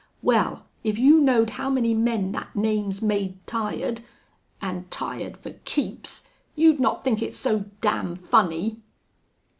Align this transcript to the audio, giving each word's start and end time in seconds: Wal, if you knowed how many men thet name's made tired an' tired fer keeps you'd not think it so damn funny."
Wal, 0.23 0.65
if 0.83 0.97
you 0.97 1.21
knowed 1.21 1.51
how 1.51 1.69
many 1.69 1.93
men 1.93 2.33
thet 2.33 2.55
name's 2.55 3.03
made 3.03 3.37
tired 3.45 4.01
an' 4.59 4.87
tired 4.89 5.37
fer 5.37 5.53
keeps 5.63 6.23
you'd 6.55 6.79
not 6.79 7.03
think 7.03 7.21
it 7.21 7.35
so 7.35 7.65
damn 7.81 8.15
funny." 8.15 8.81